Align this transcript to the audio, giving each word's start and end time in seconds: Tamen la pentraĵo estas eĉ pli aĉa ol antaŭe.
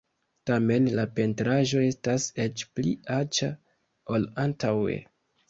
Tamen 0.49 0.87
la 0.99 1.03
pentraĵo 1.19 1.81
estas 1.89 2.25
eĉ 2.47 2.65
pli 2.79 2.95
aĉa 3.19 3.51
ol 4.17 4.27
antaŭe. 4.47 4.99